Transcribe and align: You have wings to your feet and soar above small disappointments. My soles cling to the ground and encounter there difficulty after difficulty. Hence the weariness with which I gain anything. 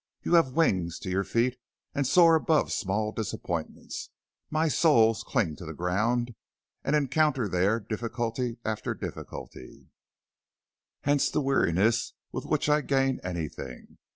You 0.23 0.33
have 0.33 0.53
wings 0.53 0.97
to 0.97 1.11
your 1.11 1.23
feet 1.23 1.59
and 1.93 2.07
soar 2.07 2.33
above 2.33 2.71
small 2.71 3.11
disappointments. 3.11 4.09
My 4.49 4.67
soles 4.67 5.23
cling 5.23 5.55
to 5.57 5.65
the 5.67 5.75
ground 5.75 6.33
and 6.83 6.95
encounter 6.95 7.47
there 7.47 7.79
difficulty 7.79 8.57
after 8.65 8.95
difficulty. 8.95 9.89
Hence 11.01 11.29
the 11.29 11.39
weariness 11.39 12.13
with 12.31 12.47
which 12.47 12.67
I 12.67 12.81
gain 12.81 13.19
anything. 13.23 13.99